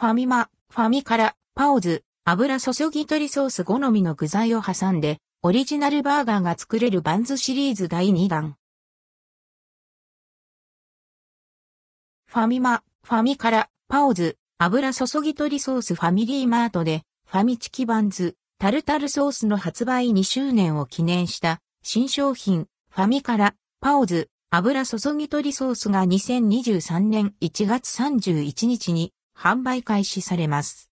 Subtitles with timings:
[0.00, 8.56] ファミマ、ファミカラ、パオズ、油注ぎ鶏ソース好みの具材を挟んで、オリジナルバーガーが作れるバンズシリーズ第2弾。
[12.24, 30.90] ファミマ、ファミカラ、パオズ、油注ぎ鶏ソースファミリーマートで、ファミチキバンズ、タルタルソースの発売2周年を記念した新商品、ファミカラ、パオズ、油注ぎ鶏ソースが2023年1月31日に販売開始されます。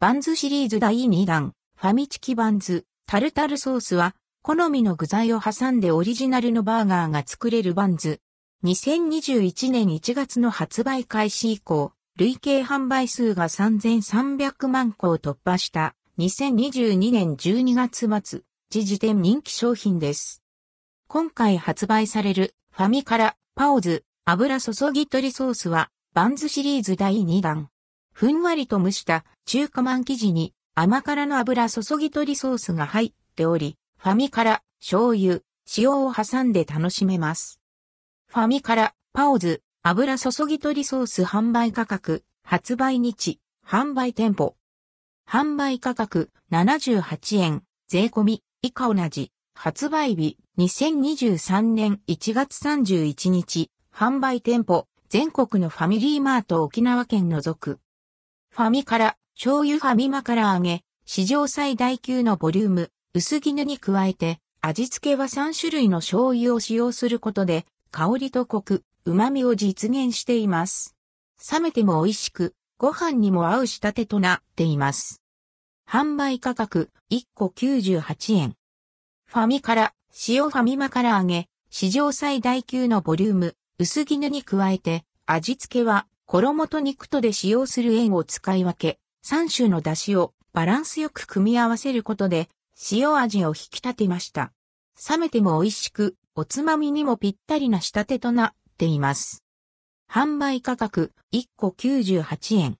[0.00, 8.22] バンズシリーズ第2弾、ファミチキバンズ、タルタルソースは、好みの具材を挟んでオリジナルのバーガーが作れるバンズ。
[8.64, 18.40] 2021年1月の発売開始以降、累計販売数が3300万個を突破した2022年12月末、
[18.70, 20.42] 時時点人気商品です。
[21.06, 27.68] 今回発売されるファミカラ、パオズ、油注ぎ鶏ソースは、バンズシリーズ第2弾。
[28.14, 35.40] ふんわりと蒸した中華マン生地に甘辛の油注ぎ鶏ソースが入っており、ファミカラ、醤油、
[35.76, 37.60] 塩を挟んで楽しめます。
[38.28, 44.54] ファミカラ、パオズ、油注ぎ鶏ソース販売価格、発売日、販売店舗。
[45.28, 57.80] 販売価格78円、税込み、以下同じ、発売日2023年1月31日、販売店舗、全国のファミリーマート沖縄県除く。
[58.54, 70.94] ファミから、醤油ファミマから揚げ、史上最大級のボリューム、薄絹に加えて、味付けは3種類の醤油を使用することで、香りとコク、旨味を実現しています。
[71.50, 75.20] 冷めても美味しく、ご飯にも合う仕立てとなっています。
[75.90, 78.54] 販売価格1個98円。
[79.26, 79.94] ファミから、
[80.28, 92.48] 塩ファミマから揚げ、史上最大級のボリューム、薄絹に加えて、味付けは衣と肉とで使用する塩を使い分け、3種の出汁をバランスよく組み合わせることで、
[92.90, 94.52] 塩味を引き立てました。
[95.08, 99.44] 冷めても美味しく、おつまみにもぴったりな仕立てとなっています。
[100.10, 102.76] 販売価格1個98円。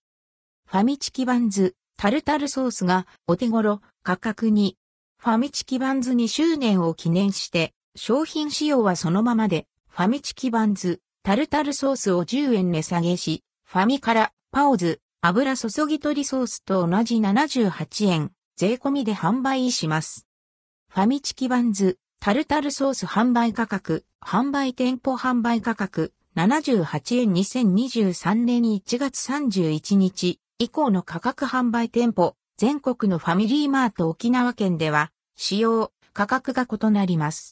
[0.67, 4.77] ファミチキバンズ、タルタルソースがお手頃価格に、
[5.19, 20.27] ファミチキバンズ2周年を記念して、商品仕様はそのままで、ファミチキバンズ、タルタルソースを10円値下げし、ファミから、パオズ、油注ぎ鶏ソースと同じ78円、税込みで販売します。
[20.93, 37.43] ファミチキバンズ、タルタルソース販売価格、販売店舗販売価格、78円2023年1月31日以降の価格販売店舗、全国のファミリーマート沖縄県では、使用、価格が異なります。